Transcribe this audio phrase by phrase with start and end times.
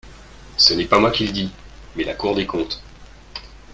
[0.57, 1.51] Ce n’est pas moi qui le dis,
[1.95, 2.81] mais la Cour des comptes.